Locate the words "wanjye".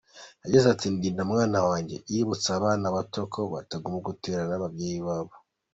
1.67-1.95